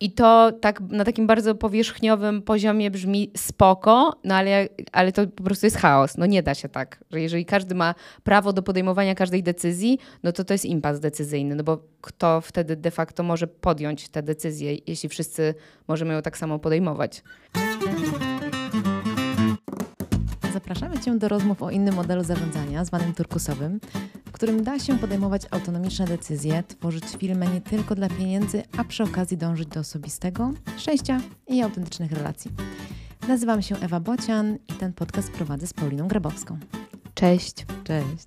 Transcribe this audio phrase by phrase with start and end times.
[0.00, 5.42] I to tak na takim bardzo powierzchniowym poziomie brzmi spoko, no ale, ale to po
[5.42, 6.16] prostu jest chaos.
[6.16, 10.32] No nie da się tak, że jeżeli każdy ma prawo do podejmowania każdej decyzji, no
[10.32, 14.76] to to jest impas decyzyjny, no bo kto wtedy de facto może podjąć tę decyzję,
[14.86, 15.54] jeśli wszyscy
[15.88, 17.22] możemy ją tak samo podejmować.
[20.70, 23.80] Zapraszamy Cię do rozmów o innym modelu zarządzania, zwanym turkusowym,
[24.26, 29.02] w którym da się podejmować autonomiczne decyzje, tworzyć filmy nie tylko dla pieniędzy, a przy
[29.02, 32.50] okazji dążyć do osobistego, szczęścia i autentycznych relacji.
[33.28, 36.58] Nazywam się Ewa Bocian i ten podcast prowadzę z Pauliną Grabowską.
[37.14, 37.66] Cześć.
[37.84, 38.26] Cześć.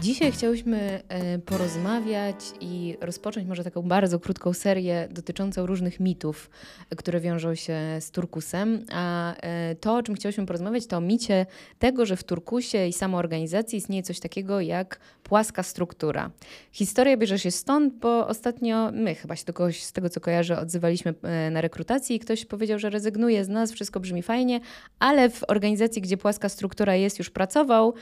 [0.00, 6.50] Dzisiaj chciałyśmy e, porozmawiać i rozpocząć może taką bardzo krótką serię dotyczącą różnych mitów,
[6.96, 8.84] które wiążą się z turkusem.
[8.92, 11.46] A e, to, o czym chciałyśmy porozmawiać, to o micie
[11.78, 16.30] tego, że w turkusie i samoorganizacji istnieje coś takiego jak płaska struktura.
[16.72, 20.60] Historia bierze się stąd, bo ostatnio my chyba się do kogoś z tego, co kojarzę,
[20.60, 24.60] odzywaliśmy e, na rekrutacji i ktoś powiedział, że rezygnuje z nas, wszystko brzmi fajnie,
[24.98, 27.94] ale w organizacji, gdzie płaska struktura jest, już pracował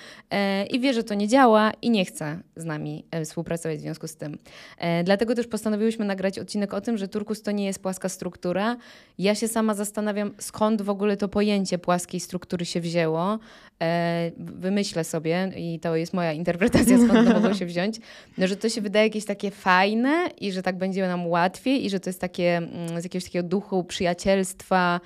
[0.71, 4.09] i wie, że to nie działa i nie chce z nami e, współpracować w związku
[4.09, 4.39] z tym.
[4.79, 8.77] E, dlatego też postanowiłyśmy nagrać odcinek o tym, że turkus to nie jest płaska struktura.
[9.19, 13.39] Ja się sama zastanawiam, skąd w ogóle to pojęcie płaskiej struktury się wzięło.
[13.83, 17.97] E, wymyślę sobie, i to jest moja interpretacja, skąd to mogło się wziąć,
[18.39, 21.91] no, że to się wydaje jakieś takie fajne i że tak będzie nam łatwiej i
[21.91, 25.01] że to jest takie mm, z jakiegoś takiego duchu przyjacielstwa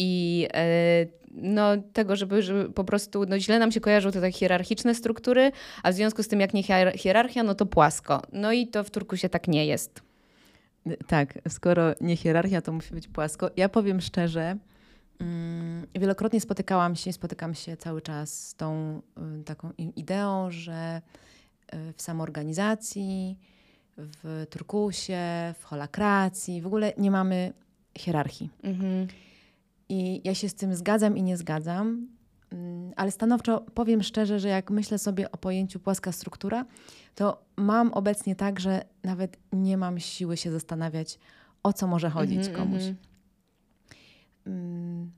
[0.00, 0.48] i
[1.34, 5.52] no, tego, żeby, żeby po prostu no, źle nam się kojarzą te tak hierarchiczne struktury,
[5.82, 6.62] a w związku z tym, jak nie
[6.96, 8.22] hierarchia, no to płasko.
[8.32, 10.02] No i to w Turkusie tak nie jest.
[11.06, 13.50] Tak, skoro nie hierarchia, to musi być płasko.
[13.56, 14.56] Ja powiem szczerze,
[15.20, 19.00] mm, wielokrotnie spotykałam się, spotykam się cały czas z tą
[19.40, 21.02] y, taką ideą, że
[21.74, 23.38] y, w samoorganizacji,
[23.96, 27.52] w turkusie, w holakracji w ogóle nie mamy
[27.98, 28.50] hierarchii.
[28.62, 29.06] Mhm.
[29.90, 32.08] I ja się z tym zgadzam i nie zgadzam,
[32.50, 36.64] mm, ale stanowczo powiem szczerze, że jak myślę sobie o pojęciu płaska struktura,
[37.14, 41.18] to mam obecnie tak, że nawet nie mam siły się zastanawiać,
[41.62, 42.82] o co może chodzić mm -hmm, komuś.
[44.46, 45.10] Mm.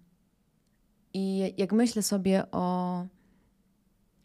[1.15, 3.07] I jak myślę sobie o.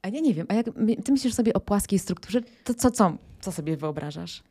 [0.02, 0.66] A ja nie wiem, a jak
[1.06, 4.44] ty myślisz sobie o płaskiej strukturze, to co, co, co sobie wyobrażasz?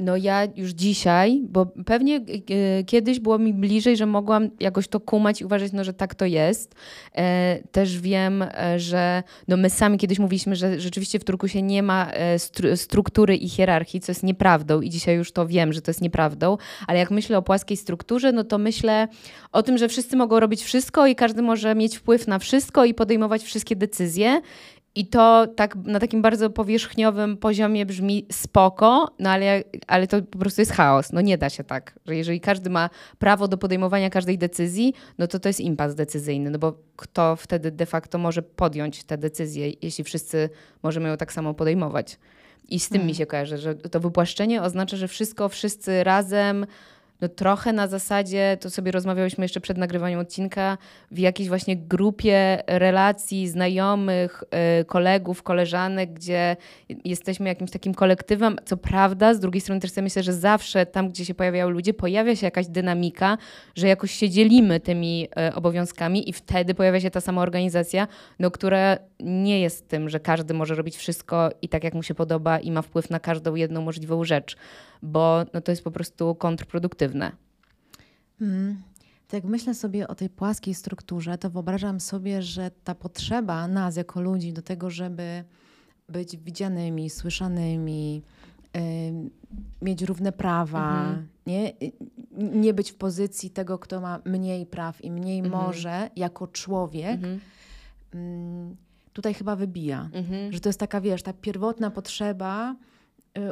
[0.00, 5.00] No ja już dzisiaj, bo pewnie e, kiedyś było mi bliżej, że mogłam jakoś to
[5.00, 6.74] kumać i uważać, no, że tak to jest.
[7.16, 11.82] E, też wiem, e, że no, my sami kiedyś mówiliśmy, że rzeczywiście w Turkusie nie
[11.82, 15.90] ma stru struktury i hierarchii, co jest nieprawdą i dzisiaj już to wiem, że to
[15.90, 16.56] jest nieprawdą,
[16.86, 19.08] ale jak myślę o płaskiej strukturze, no to myślę
[19.52, 22.94] o tym, że wszyscy mogą robić wszystko i każdy może mieć wpływ na wszystko i
[22.94, 24.40] podejmować wszystkie decyzje
[24.94, 30.38] i to tak na takim bardzo powierzchniowym poziomie brzmi spoko, no ale, ale to po
[30.38, 31.12] prostu jest chaos.
[31.12, 35.26] No nie da się tak, że jeżeli każdy ma prawo do podejmowania każdej decyzji, no
[35.26, 39.72] to to jest impas decyzyjny, no bo kto wtedy de facto może podjąć tę decyzję,
[39.82, 40.50] jeśli wszyscy
[40.82, 42.18] możemy ją tak samo podejmować.
[42.68, 43.08] I z tym hmm.
[43.08, 46.66] mi się kojarzy, że to wypłaszczenie oznacza, że wszystko, wszyscy razem
[47.20, 50.78] no trochę na zasadzie, to sobie rozmawiałyśmy jeszcze przed nagrywaniem odcinka,
[51.10, 54.44] w jakiejś właśnie grupie relacji, znajomych,
[54.80, 56.56] y, kolegów, koleżanek, gdzie
[57.04, 58.56] jesteśmy jakimś takim kolektywem.
[58.64, 62.36] Co prawda, z drugiej strony też myślę, że zawsze tam, gdzie się pojawiają ludzie, pojawia
[62.36, 63.38] się jakaś dynamika,
[63.74, 68.08] że jakoś się dzielimy tymi y, obowiązkami i wtedy pojawia się ta sama organizacja,
[68.38, 72.14] no, która nie jest tym, że każdy może robić wszystko i tak, jak mu się
[72.14, 74.56] podoba i ma wpływ na każdą jedną możliwą rzecz
[75.02, 77.32] bo no to jest po prostu kontrproduktywne.
[78.40, 78.82] Mm.
[79.28, 83.96] Tak jak myślę sobie o tej płaskiej strukturze, to wyobrażam sobie, że ta potrzeba nas
[83.96, 85.44] jako ludzi do tego, żeby
[86.08, 88.22] być widzianymi, słyszanymi,
[88.74, 88.80] yy,
[89.82, 91.28] mieć równe prawa, mhm.
[91.46, 91.72] nie?
[92.38, 95.64] nie być w pozycji tego, kto ma mniej praw i mniej mhm.
[95.64, 97.40] może jako człowiek, mhm.
[98.14, 98.76] yy,
[99.12, 100.10] tutaj chyba wybija.
[100.12, 100.52] Mhm.
[100.52, 102.76] Że to jest taka, wiesz, ta pierwotna potrzeba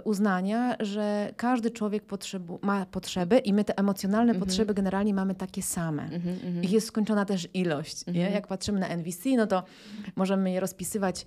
[0.04, 4.38] uznania, że każdy człowiek potrzebu, ma potrzeby i my te emocjonalne -hmm.
[4.38, 6.02] potrzeby generalnie mamy takie same.
[6.02, 6.64] Mm -hmm.
[6.64, 8.08] Ich jest skończona też ilość.
[8.08, 8.32] Mhm.
[8.32, 9.62] Jak patrzymy na NVC, no to
[10.17, 11.26] możemy je rozpisywać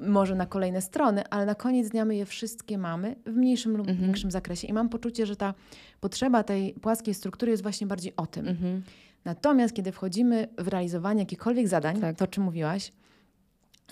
[0.00, 3.88] może na kolejne strony, ale na koniec dnia my je wszystkie mamy w mniejszym lub
[3.88, 4.06] mhm.
[4.06, 4.68] większym zakresie.
[4.68, 5.54] I mam poczucie, że ta
[6.00, 8.48] potrzeba tej płaskiej struktury jest właśnie bardziej o tym.
[8.48, 8.82] Mhm.
[9.24, 12.16] Natomiast kiedy wchodzimy w realizowanie jakichkolwiek zadań, tak.
[12.16, 12.92] to o czym mówiłaś,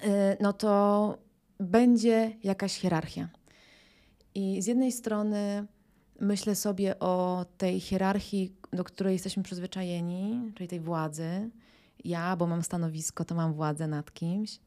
[0.04, 0.08] y,
[0.40, 1.18] no to
[1.60, 3.28] będzie jakaś hierarchia.
[4.34, 5.66] I z jednej strony
[6.20, 11.50] myślę sobie o tej hierarchii, do której jesteśmy przyzwyczajeni, czyli tej władzy.
[12.04, 14.60] Ja, bo mam stanowisko, to mam władzę nad kimś.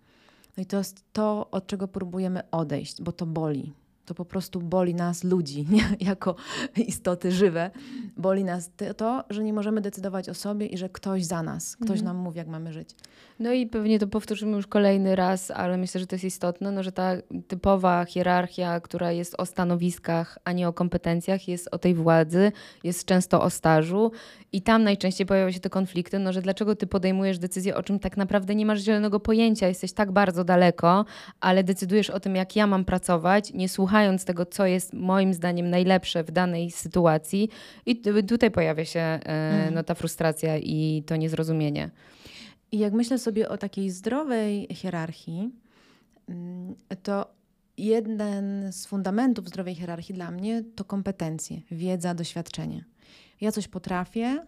[0.58, 3.74] No i to jest to, od czego próbujemy odejść, bo to boli.
[4.07, 5.83] To po prostu boli nas ludzi, nie?
[6.09, 6.36] jako
[6.77, 7.71] istoty żywe.
[8.18, 12.00] Boli nas to, że nie możemy decydować o sobie i że ktoś za nas, ktoś
[12.00, 12.06] mhm.
[12.06, 12.95] nam mówi, jak mamy żyć.
[13.39, 16.83] No i pewnie to powtórzymy już kolejny raz, ale myślę, że to jest istotne, no,
[16.83, 17.12] że ta
[17.48, 22.51] typowa hierarchia, która jest o stanowiskach, a nie o kompetencjach, jest o tej władzy,
[22.83, 24.12] jest często o stażu
[24.51, 28.00] i tam najczęściej pojawiają się te konflikty, no, że dlaczego ty podejmujesz decyzję, o czym
[28.00, 31.06] tak naprawdę nie masz zielonego pojęcia, jesteś tak bardzo daleko,
[31.39, 35.69] ale decydujesz o tym, jak ja mam pracować, nie słuchając tego, co jest moim zdaniem
[35.69, 37.49] najlepsze w danej sytuacji
[37.85, 39.73] i tutaj pojawia się e, mhm.
[39.73, 41.89] no, ta frustracja i to niezrozumienie.
[42.71, 45.49] I jak myślę sobie o takiej zdrowej hierarchii,
[46.29, 47.25] mm, to
[47.77, 52.83] jeden z fundamentów zdrowej hierarchii dla mnie to kompetencje, wiedza, doświadczenie.
[53.41, 54.45] Ja coś potrafię,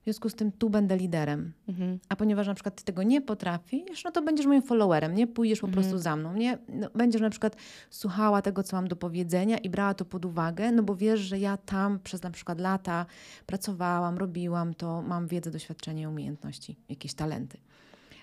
[0.00, 1.52] w związku z tym tu będę liderem.
[1.68, 1.98] Mhm.
[2.08, 5.60] A ponieważ na przykład ty tego nie potrafisz, no to będziesz moim followerem, nie pójdziesz
[5.60, 5.82] po mhm.
[5.82, 6.34] prostu za mną.
[6.34, 6.58] Nie?
[6.68, 7.56] No, będziesz na przykład
[7.90, 11.38] słuchała tego, co mam do powiedzenia i brała to pod uwagę, no bo wiesz, że
[11.38, 13.06] ja tam przez na przykład lata
[13.46, 17.58] pracowałam, robiłam to, mam wiedzę, doświadczenie, umiejętności, jakieś talenty.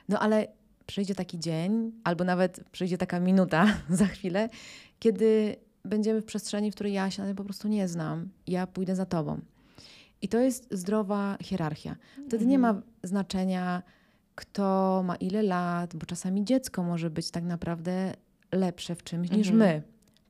[0.10, 0.48] No ale
[0.86, 4.50] przyjdzie taki dzień, albo nawet przyjdzie taka minuta za chwilę,
[5.00, 8.30] kiedy będziemy w przestrzeni, w której ja się po prostu nie znam.
[8.48, 9.42] Ja pójdę za tobą.
[10.22, 11.96] I to jest zdrowa hierarchia.
[12.14, 12.50] Wtedy mhm.
[12.50, 12.86] nie ma mhm.
[13.04, 13.84] znaczenia,
[14.36, 18.14] kto ma ile lat, bo czasami dziecko może być tak naprawdę
[18.52, 19.40] lepsze w czymś mhm.
[19.40, 19.82] niż my.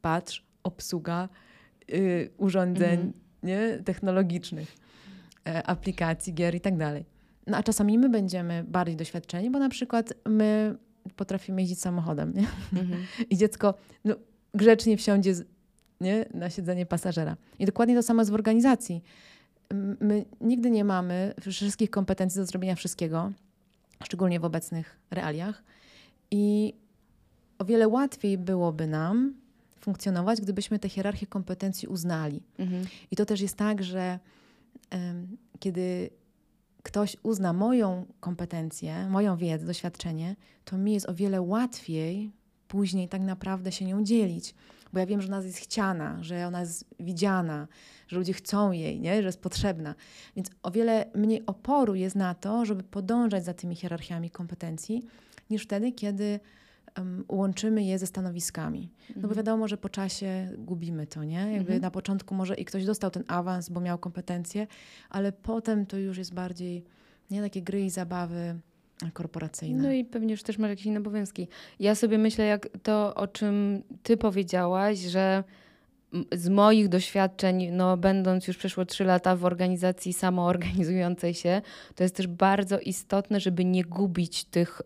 [0.01, 1.29] Patrz, obsługa
[1.93, 3.13] y, urządzeń mhm.
[3.43, 3.79] nie?
[3.85, 4.75] technologicznych,
[5.47, 7.05] e, aplikacji, gier i tak dalej.
[7.47, 10.77] No a czasami my będziemy bardziej doświadczeni, bo na przykład my
[11.15, 12.47] potrafimy jeździć samochodem, nie?
[12.81, 13.03] Mhm.
[13.31, 13.73] I dziecko
[14.05, 14.15] no,
[14.53, 15.45] grzecznie wsiądzie z,
[16.01, 16.25] nie?
[16.33, 17.37] na siedzenie pasażera.
[17.59, 19.03] I dokładnie to samo jest w organizacji
[19.99, 23.31] my nigdy nie mamy wszystkich kompetencji do zrobienia wszystkiego,
[24.03, 25.63] szczególnie w obecnych realiach.
[26.31, 26.73] I
[27.59, 29.33] o wiele łatwiej byłoby nam
[29.79, 32.41] funkcjonować, gdybyśmy tę hierarchię kompetencji uznali.
[32.57, 32.85] Mhm.
[33.11, 34.19] I to też jest tak, że
[34.91, 36.09] um, kiedy
[36.83, 40.35] ktoś uzna moją kompetencję, moją wiedzę, doświadczenie,
[40.65, 42.31] to mi jest o wiele łatwiej
[42.67, 44.55] później tak naprawdę się nią dzielić
[44.93, 47.67] bo ja wiem, że ona jest chciana, że ona jest widziana,
[48.07, 49.21] że ludzie chcą jej, nie?
[49.21, 49.95] że jest potrzebna.
[50.35, 55.03] Więc o wiele mniej oporu jest na to, żeby podążać za tymi hierarchiami kompetencji,
[55.49, 56.39] niż wtedy, kiedy
[56.97, 58.91] um, łączymy je ze stanowiskami.
[59.09, 59.35] No bo mhm.
[59.35, 61.39] wiadomo, że po czasie gubimy to, nie?
[61.39, 61.81] Jakby mhm.
[61.81, 64.67] na początku może i ktoś dostał ten awans, bo miał kompetencje,
[65.09, 66.83] ale potem to już jest bardziej
[67.31, 68.59] nie takie gry i zabawy
[69.13, 69.83] korporacyjne.
[69.83, 71.47] No i pewnie już też masz jakieś inne obowiązki.
[71.79, 75.43] Ja sobie myślę, jak to, o czym ty powiedziałaś, że
[76.31, 81.61] z moich doświadczeń, no, będąc już przeszło trzy lata w organizacji samoorganizującej się,
[81.95, 84.81] to jest też bardzo istotne, żeby nie gubić tych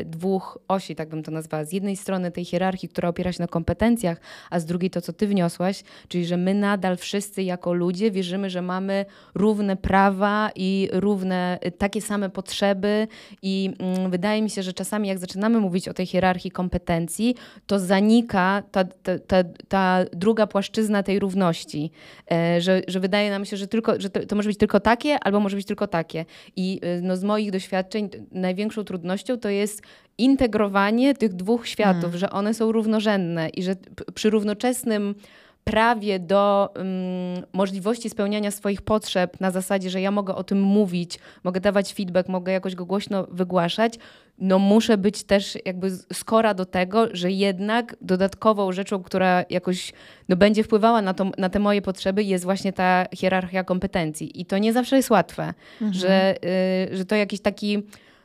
[0.00, 1.64] y, dwóch osi, tak bym to nazwała.
[1.64, 4.20] Z jednej strony tej hierarchii, która opiera się na kompetencjach,
[4.50, 8.50] a z drugiej to, co ty wniosłaś, czyli że my nadal wszyscy jako ludzie wierzymy,
[8.50, 13.08] że mamy równe prawa i równe, y, takie same potrzeby
[13.42, 13.74] i
[14.06, 17.34] y, wydaje mi się, że czasami jak zaczynamy mówić o tej hierarchii kompetencji,
[17.66, 21.90] to zanika ta, ta, ta, ta druga płaszczyzna tej równości,
[22.32, 25.18] e, że, że wydaje nam się, że, tylko, że to, to może być tylko takie,
[25.20, 26.24] albo może być tylko takie.
[26.56, 29.82] I e, no, z moich doświadczeń największą trudnością to jest
[30.18, 32.18] integrowanie tych dwóch światów, hmm.
[32.18, 33.74] że one są równorzędne i że
[34.14, 35.14] przy równoczesnym
[35.64, 36.86] prawie do um,
[37.52, 42.28] możliwości spełniania swoich potrzeb na zasadzie, że ja mogę o tym mówić, mogę dawać feedback,
[42.28, 43.98] mogę jakoś go głośno wygłaszać,
[44.38, 49.92] no muszę być też jakby skora do tego, że jednak dodatkową rzeczą, która jakoś
[50.28, 54.40] no, będzie wpływała na, to, na te moje potrzeby, jest właśnie ta hierarchia kompetencji.
[54.40, 55.92] I to nie zawsze jest łatwe, mhm.
[55.92, 56.34] że,
[56.92, 57.82] y, że to jakiś taki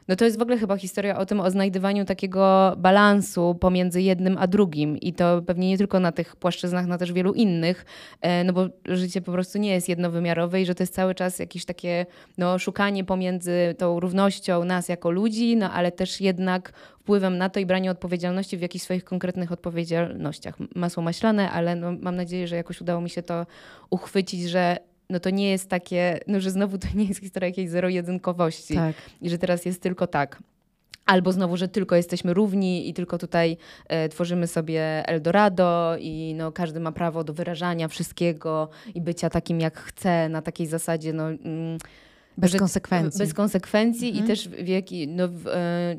[0.08, 4.38] no to jest w ogóle chyba historia o tym, o znajdywaniu takiego balansu pomiędzy jednym
[4.38, 4.98] a drugim.
[4.98, 7.86] I to pewnie nie tylko na tych płaszczyznach, na też wielu innych,
[8.22, 11.40] e, no bo życie po prostu nie jest jednowymiarowe i że to jest cały czas
[11.40, 12.06] jakieś takie
[12.38, 17.60] no, szukanie pomiędzy tą równością nas jako ludzi, no ale też jednak wpływem na to
[17.60, 20.56] i branie odpowiedzialności w jakichś swoich konkretnych odpowiedzialnościach.
[20.76, 23.46] Masło maślane, ale no, mam nadzieję, że jakoś udało mi się to
[23.90, 24.78] uchwycić, że
[25.10, 28.96] no to nie jest takie, no że znowu to nie jest historia jakiejś zero-jedynkowości tak.
[29.22, 30.44] i że teraz jest tylko tak.
[31.06, 33.58] Albo znowu, że tylko jesteśmy równi i tylko tutaj
[33.88, 39.60] e, tworzymy sobie Eldorado i no, każdy ma prawo do wyrażania wszystkiego i bycia takim
[39.60, 41.78] jak chce na takiej zasadzie, no, mm,
[42.38, 43.20] Bez że, konsekwencji.
[43.20, 44.26] Bez konsekwencji mhm.
[44.26, 45.96] i też w jaki, no, w, e,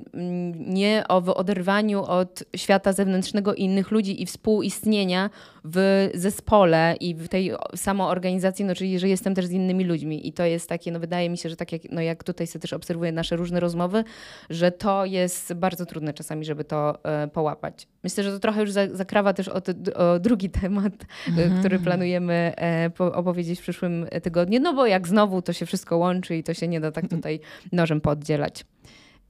[0.56, 5.30] nie o w oderwaniu od świata zewnętrznego i innych ludzi i współistnienia
[5.64, 10.28] w zespole i w tej samoorganizacji, no, czyli że jestem też z innymi ludźmi.
[10.28, 12.60] I to jest takie, no wydaje mi się, że tak jak, no, jak tutaj sobie
[12.60, 14.04] też obserwuję nasze różne rozmowy,
[14.50, 17.86] że to jest bardzo trudne czasami, żeby to e, połapać.
[18.04, 19.62] Myślę, że to trochę już zakrawa też o,
[19.94, 20.92] o drugi temat,
[21.26, 21.58] e, mhm.
[21.58, 25.96] który planujemy e, po, opowiedzieć w przyszłym tygodniu, no bo jak znowu to się wszystko
[25.96, 27.40] łączy i to się nie da tak tutaj
[27.72, 28.64] nożem poddzielać.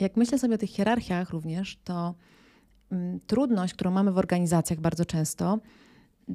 [0.00, 2.14] Jak myślę sobie o tych hierarchiach również, to
[2.92, 5.58] mm, trudność, którą mamy w organizacjach bardzo często,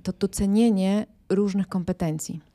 [0.03, 2.48] to docenienie różnych kompetencji.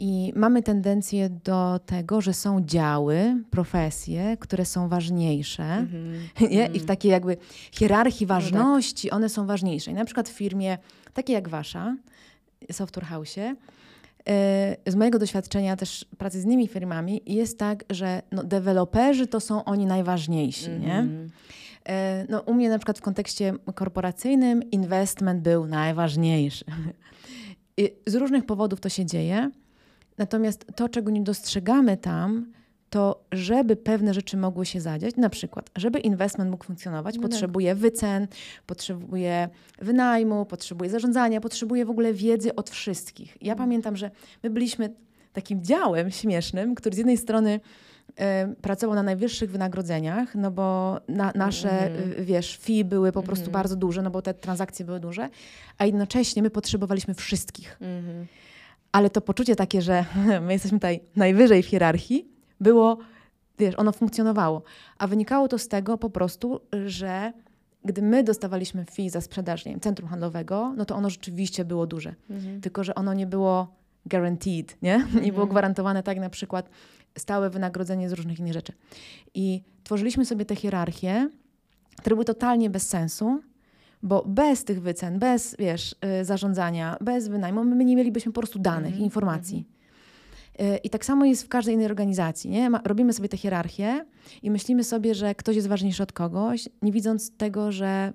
[0.00, 6.50] I mamy tendencję do tego, że są działy, profesje, które są ważniejsze mm-hmm.
[6.50, 6.66] nie?
[6.66, 7.36] i w takiej jakby
[7.72, 9.16] hierarchii ważności no tak.
[9.16, 9.90] one są ważniejsze.
[9.90, 10.78] I na przykład w firmie
[11.14, 11.96] takiej jak wasza,
[12.72, 13.36] Software House,
[14.86, 19.64] z mojego doświadczenia też pracy z innymi firmami jest tak, że no, deweloperzy to są
[19.64, 20.80] oni najważniejsi, mm-hmm.
[20.80, 20.94] nie?
[20.94, 21.30] Mhm.
[21.88, 26.64] E, no, u mnie na przykład w kontekście korporacyjnym investment był najważniejszy.
[28.06, 29.50] Z różnych powodów to się dzieje.
[30.18, 32.52] Natomiast to, czego nie dostrzegamy tam,
[32.90, 37.30] to żeby pewne rzeczy mogły się zadziać, na przykład, żeby investment mógł funkcjonować, no tak.
[37.30, 38.26] potrzebuje wycen,
[38.66, 43.36] potrzebuje wynajmu, potrzebuje zarządzania, potrzebuje w ogóle wiedzy od wszystkich.
[43.40, 44.10] Ja pamiętam, że
[44.42, 44.94] my byliśmy
[45.32, 47.60] takim działem śmiesznym, który z jednej strony
[48.62, 53.52] pracował na najwyższych wynagrodzeniach, no bo na, nasze, mm wiesz, fee były po prostu mm
[53.52, 55.28] bardzo duże, no bo te transakcje były duże,
[55.78, 57.76] a jednocześnie my potrzebowaliśmy wszystkich.
[57.80, 58.26] Mm.
[58.92, 60.04] Ale to poczucie takie, że
[60.46, 62.28] my jesteśmy tutaj najwyżej w hierarchii,
[62.60, 62.98] było,
[63.58, 64.62] wiesz, ono funkcjonowało.
[64.98, 67.32] A wynikało to z tego po prostu, że
[67.84, 71.86] gdy my dostawaliśmy fee za sprzedaż nie wiem, centrum handlowego, no to ono rzeczywiście było
[71.86, 72.14] duże.
[72.30, 72.60] Mhm.
[72.60, 73.74] Tylko, że ono nie było
[74.06, 74.94] guaranteed, nie?
[74.94, 75.24] Mhm.
[75.24, 76.70] Nie było gwarantowane tak na przykład
[77.18, 78.72] stałe wynagrodzenie z różnych innych rzeczy.
[79.34, 81.30] I tworzyliśmy sobie te hierarchie,
[81.96, 83.40] które były totalnie bez sensu,
[84.02, 88.58] bo bez tych wycen, bez, wiesz, y, zarządzania, bez wynajmu, my nie mielibyśmy po prostu
[88.58, 89.04] danych, mhm.
[89.04, 89.56] informacji.
[90.58, 90.74] Mhm.
[90.74, 92.50] Y, I tak samo jest w każdej innej organizacji.
[92.50, 92.70] Nie?
[92.84, 94.04] Robimy sobie tę hierarchię
[94.42, 98.12] i myślimy sobie, że ktoś jest ważniejszy od kogoś, nie widząc tego, że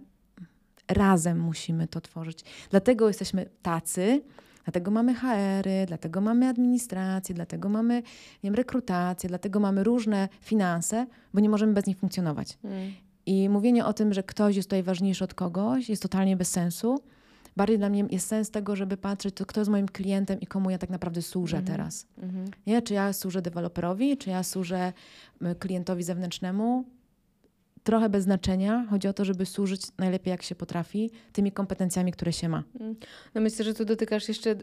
[0.87, 2.39] razem musimy to tworzyć.
[2.69, 4.21] Dlatego jesteśmy tacy,
[4.65, 8.03] dlatego mamy HR-y, dlatego mamy administrację, dlatego mamy nie
[8.43, 12.57] wiem, rekrutację, dlatego mamy różne finanse, bo nie możemy bez nich funkcjonować.
[12.63, 12.91] Mm.
[13.25, 16.99] I mówienie o tym, że ktoś jest tutaj ważniejszy od kogoś, jest totalnie bez sensu
[17.55, 20.69] bardziej dla mnie jest sens tego, żeby patrzeć, to kto jest moim klientem i komu
[20.69, 21.71] ja tak naprawdę służę mm -hmm.
[21.71, 22.07] teraz.
[22.17, 22.51] Mm -hmm.
[22.67, 22.81] Nie?
[22.81, 24.93] Czy ja służę deweloperowi, czy ja służę
[25.59, 26.85] klientowi zewnętrznemu,
[27.85, 28.85] trochę bez znaczenia.
[28.89, 32.63] Chodzi o to, żeby służyć najlepiej jak się potrafi, tymi kompetencjami, które się ma.
[32.79, 32.95] Mm.
[33.35, 34.55] No myślę, że tu dotykasz jeszcze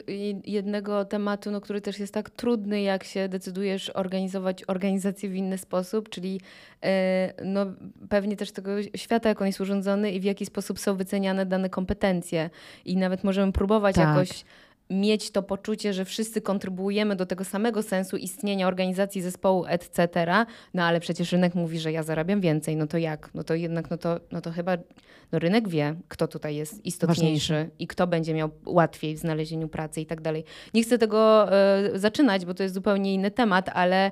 [0.45, 5.59] jednego tematu, no, który też jest tak trudny, jak się decydujesz organizować organizację w inny
[5.59, 6.41] sposób, czyli
[6.85, 7.67] e, no,
[8.09, 11.71] pewnie też tego świata, jak on jest urządzony i w jaki sposób są wyceniane dane
[11.71, 12.51] kompetencje.
[12.85, 14.09] I nawet możemy próbować tak.
[14.09, 14.45] jakoś
[14.93, 20.09] mieć to poczucie, że wszyscy kontrybuujemy do tego samego sensu istnienia organizacji, zespołu, etc.,
[20.75, 23.31] no ale przecież rynek mówi, że ja zarabiam więcej, no to jak?
[23.35, 24.77] No to jednak, no to, no to chyba
[25.33, 27.71] no rynek wie, kto tutaj jest istotniejszy Ważniejszy.
[27.79, 30.45] i kto będzie miał łatwiej w znalezieniu pracy i tak dalej.
[30.75, 31.49] Nie chcę tego
[31.95, 34.11] y, zaczynać, bo to jest zupełnie inny temat, ale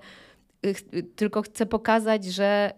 [0.67, 2.73] y, tylko chcę pokazać, że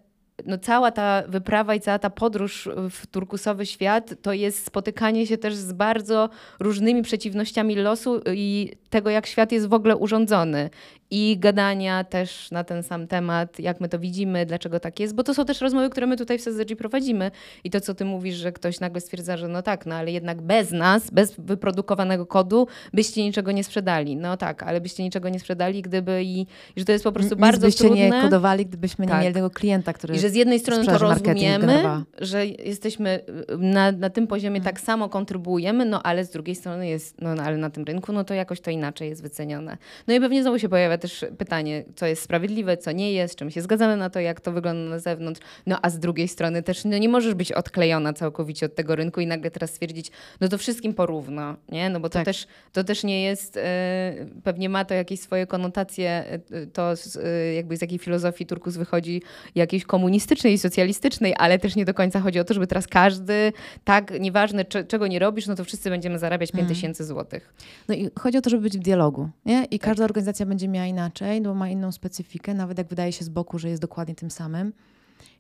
[0.47, 5.39] no cała ta wyprawa i cała ta podróż w turkusowy świat to jest spotykanie się
[5.39, 6.29] też z bardzo
[6.61, 10.71] różnymi przeciwnościami losu i tego, jak świat jest w ogóle urządzony
[11.15, 15.23] i gadania też na ten sam temat, jak my to widzimy, dlaczego tak jest, bo
[15.23, 17.31] to są też rozmowy, które my tutaj w SZG prowadzimy
[17.65, 20.43] i to, co ty mówisz, że ktoś nagle stwierdza, że no tak, no ale jednak
[20.43, 24.17] bez nas, bez wyprodukowanego kodu, byście niczego nie sprzedali.
[24.17, 27.35] No tak, ale byście niczego nie sprzedali, gdyby i, i że to jest po prostu
[27.35, 28.11] Nic bardzo byście trudne.
[28.11, 29.15] nie kodowali, gdybyśmy tak.
[29.15, 31.83] nie mieli tego klienta, który I że z jednej strony to rozumiemy,
[32.21, 33.21] że jesteśmy
[33.59, 34.75] na, na tym poziomie hmm.
[34.75, 38.13] tak samo kontrybuujemy, no ale z drugiej strony jest, no, no ale na tym rynku,
[38.13, 39.77] no to jakoś to inaczej jest wycenione.
[40.09, 43.45] No i pewnie znowu się pojawia też pytanie, co jest sprawiedliwe, co nie jest, czy
[43.45, 45.41] my się zgadzamy na to, jak to wygląda na zewnątrz.
[45.67, 49.21] No a z drugiej strony też no, nie możesz być odklejona całkowicie od tego rynku
[49.21, 51.91] i nagle teraz stwierdzić, no to wszystkim porówno, nie?
[51.91, 52.25] No bo to, tak.
[52.25, 57.17] też, to też nie jest, e, pewnie ma to jakieś swoje konotacje, e, to z,
[57.17, 59.23] e, jakby z jakiej filozofii Turkus wychodzi,
[59.55, 63.53] jakiejś komunistycznej i socjalistycznej, ale też nie do końca chodzi o to, żeby teraz każdy,
[63.85, 66.75] tak, nieważne czego nie robisz, no to wszyscy będziemy zarabiać 5 mhm.
[66.75, 67.55] tysięcy złotych.
[67.89, 69.65] No i chodzi o to, żeby być w dialogu, nie?
[69.65, 69.89] I tak.
[69.89, 73.59] każda organizacja będzie miała inaczej, bo ma inną specyfikę, nawet jak wydaje się z boku,
[73.59, 74.73] że jest dokładnie tym samym.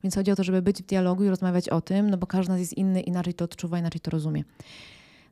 [0.02, 2.46] Więc chodzi o to, żeby być w dialogu i rozmawiać o tym, no bo każdy
[2.46, 4.44] z nas jest inny, inaczej to odczuwa, inaczej to rozumie.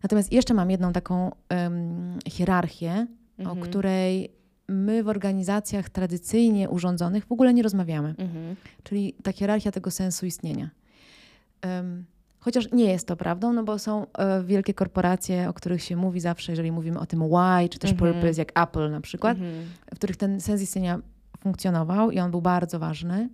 [0.03, 3.07] Natomiast jeszcze mam jedną taką um, hierarchię,
[3.39, 3.59] mhm.
[3.59, 4.31] o której
[4.69, 8.09] my w organizacjach tradycyjnie urządzonych w ogóle nie rozmawiamy.
[8.09, 8.57] Mhm.
[8.83, 10.71] Czyli ta hierarchia tego sensu istnienia.
[11.65, 12.05] Um,
[12.41, 16.21] chociaż nie jest to prawdą, no bo są e, wielkie korporacje, o których się mówi
[16.21, 18.13] zawsze, jeżeli mówimy o tym why, czy też Mhm.
[18.15, 19.65] purpose, jak Apple na przykład, Mhm.
[19.95, 20.99] w których ten sens istnienia
[21.41, 23.29] funkcjonował i on był bardzo ważny.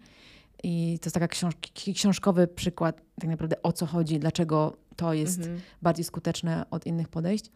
[0.62, 1.54] I to jest taki książ
[1.94, 5.60] książkowy przykład tak naprawdę o co chodzi, dlaczego to jest Mhm.
[5.82, 7.50] bardziej skuteczne od innych podejść.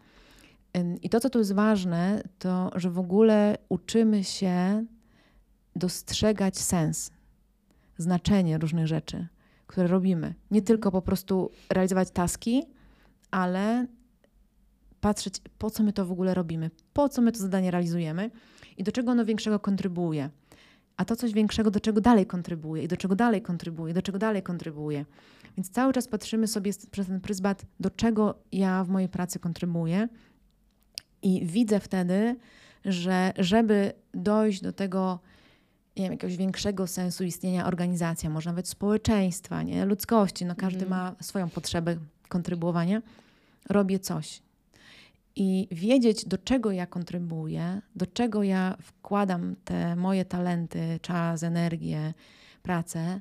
[1.03, 4.85] I to, co tu jest ważne, to, że w ogóle uczymy się
[5.77, 7.11] dostrzegać sens,
[7.99, 9.27] znaczenie różnych rzeczy,
[9.71, 10.35] które robimy.
[10.51, 12.63] Nie tylko po prostu realizować taski,
[13.31, 13.87] ale
[15.01, 18.31] patrzeć, po co my to w ogóle robimy, po co my to zadanie realizujemy
[18.77, 20.31] i do czego ono większego kontrybuuje.
[20.97, 24.19] A to coś większego, do czego dalej kontrybuuje i do czego dalej kontrybuuje, do czego
[24.19, 25.05] dalej kontrybuuje.
[25.57, 30.09] Więc cały czas patrzymy sobie przez ten pryzmat, do czego ja w mojej pracy kontrybuję.
[31.23, 32.37] I widzę wtedy,
[32.85, 35.21] że żeby dojść do tego,
[36.01, 39.85] nie wiem, jakiegoś większego sensu istnienia organizacja, może nawet społeczeństwa, nie?
[39.85, 40.91] ludzkości, no każdy Mhm.
[40.91, 41.97] ma swoją potrzebę
[42.29, 43.03] kontrybuowania,
[43.69, 44.43] robię coś.
[45.37, 52.15] I wiedzieć, do czego ja kontrybuję, do czego ja wkładam te moje talenty, czas, energię,
[52.63, 53.21] pracę,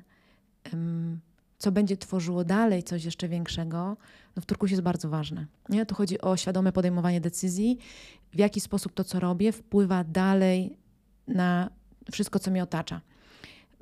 [1.58, 3.96] co będzie tworzyło dalej coś jeszcze większego,
[4.36, 5.46] no w turkusie jest bardzo ważne.
[5.68, 5.86] Nie?
[5.86, 7.78] Tu chodzi o świadome podejmowanie decyzji,
[8.32, 10.76] w jaki sposób to, co robię, wpływa dalej
[11.28, 11.70] na
[12.12, 13.00] wszystko, co mnie otacza.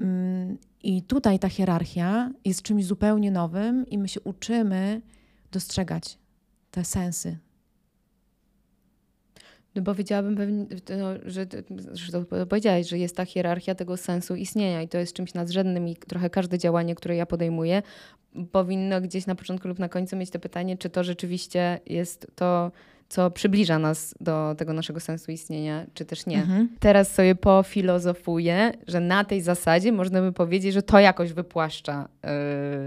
[0.01, 5.03] Mm, I tutaj ta hierarchia jest czymś zupełnie nowym i my się uczymy
[5.53, 6.19] dostrzegać
[6.71, 7.39] te sensy.
[9.75, 10.67] No bo wiedziałabym pewnie,
[10.99, 11.47] no, że,
[11.93, 12.25] że to
[12.83, 16.59] że jest ta hierarchia tego sensu istnienia i to jest czymś nadrzędnym i trochę każde
[16.59, 17.83] działanie, które ja podejmuję,
[18.53, 22.73] powinno gdzieś na początku lub na końcu mieć to pytanie, czy to rzeczywiście jest to,
[23.09, 26.37] co przybliża nas do tego naszego sensu istnienia, czy też nie.
[26.37, 26.69] Mhm.
[26.81, 32.09] Teraz sobie pofilozofuję, że na tej zasadzie można by powiedzieć, że to jakoś wypłaszcza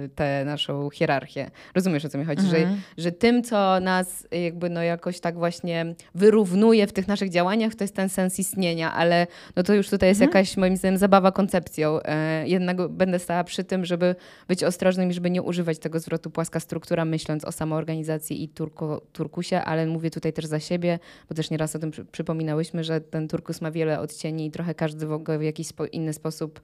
[0.02, 1.52] yy, tę naszą hierarchię.
[1.76, 2.48] Rozumiesz, o co mi chodzi?
[2.48, 2.82] Że Mhm.
[2.98, 7.84] że tym, co nas jakby no jakoś tak właśnie wyrównuje w tych naszych działaniach, to
[7.84, 10.38] jest ten sens istnienia, ale no to już tutaj jest Mhm.
[10.38, 12.00] jakaś moim zdaniem zabawa koncepcją.
[12.04, 14.16] E, jednak będę stała przy tym, żeby
[14.48, 18.50] być ostrożnym i żeby nie używać tego zwrotu płaska struktura, myśląc o samoorganizacji i
[19.14, 21.00] turkusie, ale mówię tutaj też za siebie,
[21.30, 24.76] bo też nieraz o tym przy, przypominałyśmy, że ten turkus ma wiele odcieni i trochę
[24.76, 26.62] każdy ogóle w jakiś spo, inny sposób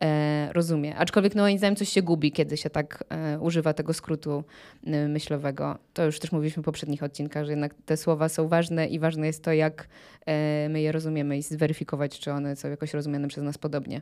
[0.00, 0.96] e, rozumie.
[0.96, 4.44] Aczkolwiek no moim zdaniem coś się gubi, kiedy się tak e, używa tego skrótu
[4.86, 5.78] y, myślowego.
[5.94, 9.26] To już też mówiliśmy w poprzednich odcinkach, że jednak te słowa są ważne i ważne
[9.26, 9.88] jest to, jak
[10.26, 14.00] e, my je rozumiemy i zweryfikować, czy one są jakoś rozumiane przez nas podobnie.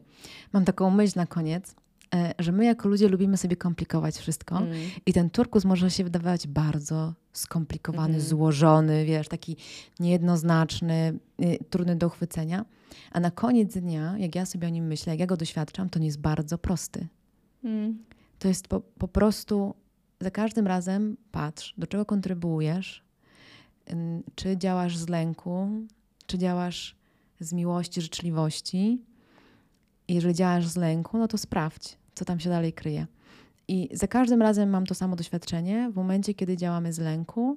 [0.53, 1.75] Mam taką myśl na koniec, e,
[2.39, 4.75] że my jako ludzie lubimy sobie komplikować wszystko Mm.
[5.07, 8.29] i ten turkus może się wydawać bardzo skomplikowany, Mhm.
[8.29, 9.57] złożony, wiesz, taki
[10.01, 12.65] niejednoznaczny, y, trudny do uchwycenia.
[13.13, 15.99] A na koniec dnia, jak ja sobie o nim myślę, jak ja go doświadczam, to
[16.01, 17.07] on jest bardzo prosty.
[17.65, 18.05] Mm.
[18.39, 19.75] To jest po, po prostu
[20.21, 23.05] za każdym razem patrz, do czego kontrybuujesz,
[23.93, 25.69] ym, czy działasz z lęku,
[26.27, 26.97] czy działasz
[27.41, 29.03] z miłości, życzliwości.
[30.09, 33.07] I jeżeli działasz z lęku, no to sprawdź, co tam się dalej kryje.
[33.69, 35.91] I za każdym razem mam to samo doświadczenie.
[35.93, 37.57] W momencie, kiedy działamy z lęku,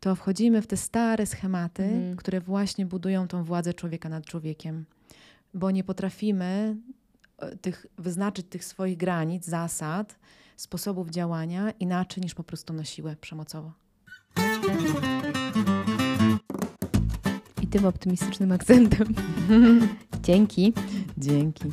[0.00, 2.16] to wchodzimy w te stare schematy, Mhm.
[2.16, 4.84] które właśnie budują tą władzę człowieka nad człowiekiem,
[5.54, 6.76] bo nie potrafimy
[7.38, 10.16] e, tych, wyznaczyć tych swoich granic, zasad,
[10.56, 13.72] sposobów działania inaczej niż po prostu na siłę przemocowo.
[17.62, 19.14] I tym optymistycznym akcentem.
[20.22, 20.72] Dzięki.
[21.18, 21.64] Dzięki.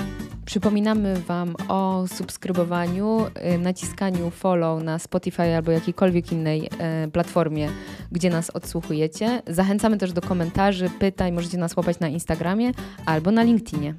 [0.52, 7.70] Przypominamy Wam o subskrybowaniu, y, naciskaniu follow na Spotify albo jakiejkolwiek innej e, platformie,
[8.12, 9.42] gdzie nas odsłuchujecie.
[9.48, 11.32] Zachęcamy też do komentarzy, pytań.
[11.32, 12.72] Możecie nas łapać na Instagramie
[13.06, 13.96] albo na LinkedInie.